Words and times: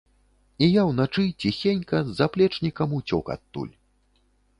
І 0.67 0.67
я 0.75 0.81
ўначы, 0.91 1.25
ціхенька, 1.43 1.97
з 2.07 2.15
заплечнікам 2.21 2.97
уцёк 3.01 3.25
адтуль. 3.35 3.71